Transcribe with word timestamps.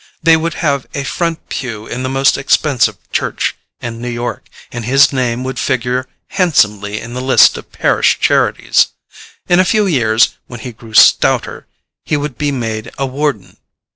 They 0.23 0.35
would 0.35 0.55
have 0.55 0.87
a 0.95 1.03
front 1.03 1.47
pew 1.47 1.85
in 1.85 2.01
the 2.01 2.09
most 2.09 2.35
expensive 2.35 2.97
church 3.11 3.55
in 3.81 4.01
New 4.01 4.09
York, 4.09 4.47
and 4.71 4.83
his 4.83 5.13
name 5.13 5.43
would 5.43 5.59
figure 5.59 6.07
handsomely 6.29 6.99
in 6.99 7.13
the 7.13 7.21
list 7.21 7.55
of 7.55 7.71
parish 7.71 8.19
charities. 8.19 8.87
In 9.47 9.59
a 9.59 9.63
few 9.63 9.85
years, 9.85 10.29
when 10.47 10.61
he 10.61 10.71
grew 10.71 10.95
stouter, 10.95 11.67
he 12.03 12.17
would 12.17 12.35
be 12.35 12.51
made 12.51 12.91
a 12.97 13.05
warden. 13.05 13.57